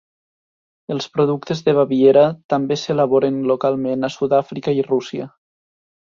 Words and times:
Els 0.93 1.07
productes 1.17 1.59
de 1.67 1.75
Baviera 1.79 2.23
també 2.53 2.77
s'elaboren 2.83 3.37
localment 3.51 4.07
a 4.09 4.09
Sud-àfrica 4.15 4.75
i 4.79 4.87
Rússia. 4.89 5.29